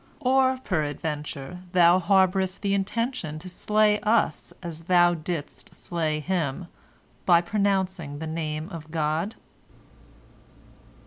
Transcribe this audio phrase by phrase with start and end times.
[0.21, 6.67] Or, peradventure, thou harborest the intention to slay us as thou didst slay him,
[7.27, 9.35] by pronouncing the Name of God?"